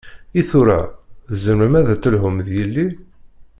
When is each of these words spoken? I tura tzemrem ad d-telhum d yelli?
I 0.39 0.41
tura 0.49 0.79
tzemrem 1.31 1.73
ad 1.79 1.85
d-telhum 1.89 2.37
d 2.45 2.47
yelli? 2.57 2.87